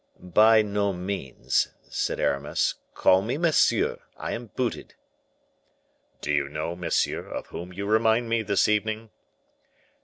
[0.33, 4.95] "By no means," said Aramis; "call me monsieur; I am booted."
[6.21, 9.11] "Do you know, monsieur, of whom you remind me this evening?"